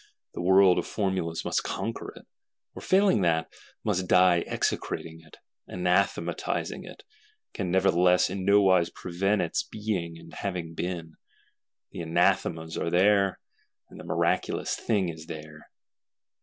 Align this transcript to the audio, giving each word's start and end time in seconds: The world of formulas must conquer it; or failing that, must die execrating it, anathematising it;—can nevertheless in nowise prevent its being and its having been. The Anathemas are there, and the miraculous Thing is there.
The 0.33 0.41
world 0.41 0.79
of 0.79 0.87
formulas 0.87 1.45
must 1.45 1.61
conquer 1.61 2.11
it; 2.15 2.25
or 2.73 2.81
failing 2.81 3.21
that, 3.21 3.53
must 3.83 4.07
die 4.07 4.39
execrating 4.47 5.21
it, 5.21 5.37
anathematising 5.69 6.81
it;—can 6.85 7.69
nevertheless 7.69 8.27
in 8.27 8.43
nowise 8.43 8.89
prevent 8.89 9.43
its 9.43 9.61
being 9.61 10.17
and 10.17 10.31
its 10.33 10.41
having 10.41 10.73
been. 10.73 11.17
The 11.91 12.01
Anathemas 12.01 12.77
are 12.79 12.89
there, 12.89 13.37
and 13.91 13.99
the 13.99 14.03
miraculous 14.03 14.75
Thing 14.75 15.07
is 15.09 15.27
there. 15.27 15.69